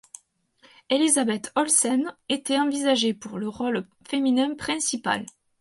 [0.89, 5.27] Elizabeth Olsen était envisagée pour le rôle féminin principal.